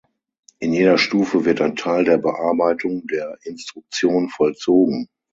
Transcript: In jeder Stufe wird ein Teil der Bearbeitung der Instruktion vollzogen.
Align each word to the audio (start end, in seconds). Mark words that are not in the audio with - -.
In 0.57 0.73
jeder 0.73 0.97
Stufe 0.97 1.45
wird 1.45 1.61
ein 1.61 1.75
Teil 1.75 2.05
der 2.05 2.17
Bearbeitung 2.17 3.05
der 3.05 3.37
Instruktion 3.43 4.29
vollzogen. 4.29 5.07